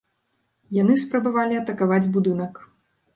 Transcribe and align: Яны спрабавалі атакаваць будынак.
Яны 0.77 0.95
спрабавалі 1.01 1.59
атакаваць 1.59 2.11
будынак. 2.17 2.53